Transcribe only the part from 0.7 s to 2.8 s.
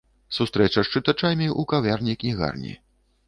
з чытачамі ў кавярні-кнігарні.